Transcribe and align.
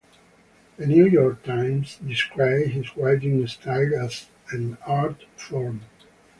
"The 0.77 0.87
New 0.87 1.05
York 1.05 1.43
Times" 1.43 1.97
described 1.99 2.69
his 2.69 2.97
writing 2.97 3.45
style 3.45 3.93
as 4.03 4.29
an 4.51 4.79
"art 4.83 5.25
form". 5.37 5.81